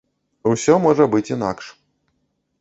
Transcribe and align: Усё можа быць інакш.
Усё 0.51 0.77
можа 0.85 1.07
быць 1.17 1.29
інакш. 1.35 1.65